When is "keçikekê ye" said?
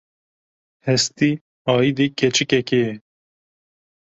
2.19-2.93